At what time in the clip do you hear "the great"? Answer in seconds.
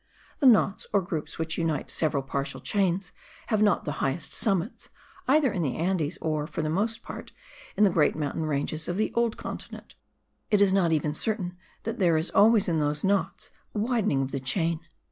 7.83-8.15